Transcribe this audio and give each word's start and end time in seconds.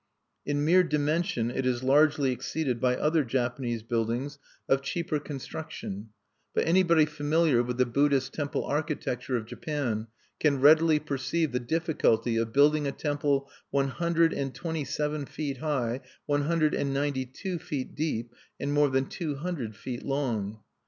In 0.47 0.65
mere 0.65 0.81
dimension 0.81 1.51
it 1.51 1.63
is 1.63 1.83
largely 1.83 2.31
exceeded 2.31 2.81
by 2.81 2.95
other 2.95 3.23
Japanese 3.23 3.83
buildings 3.83 4.39
of 4.67 4.81
cheaper 4.81 5.19
construction; 5.19 6.09
but 6.55 6.65
anybody 6.67 7.05
familiar 7.05 7.61
with 7.61 7.77
the 7.77 7.85
Buddhist 7.85 8.33
temple 8.33 8.65
architecture 8.65 9.37
of 9.37 9.45
Japan 9.45 10.07
can 10.39 10.59
readily 10.59 10.97
perceive 10.97 11.51
the 11.51 11.59
difficulty 11.59 12.35
of 12.35 12.51
building 12.51 12.87
a 12.87 12.91
temple 12.91 13.47
one 13.69 13.89
hundred 13.89 14.33
and, 14.33 14.55
twenty 14.55 14.85
seven 14.85 15.27
feet 15.27 15.57
high, 15.57 16.01
one 16.25 16.45
hundred 16.45 16.73
and 16.73 16.95
ninety 16.95 17.27
two 17.27 17.59
feet 17.59 17.93
deep, 17.93 18.33
and 18.59 18.73
more 18.73 18.89
than 18.89 19.05
two 19.05 19.35
hundred 19.35 19.75
feet 19.75 20.01
long. 20.01 20.61